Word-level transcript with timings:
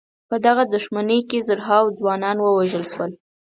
په 0.29 0.35
دغه 0.45 0.63
دښمنۍ 0.73 1.19
کې 1.29 1.45
زرهاوو 1.47 1.95
ځوانان 1.99 2.37
ووژل 2.39 2.83
شول. 2.91 3.11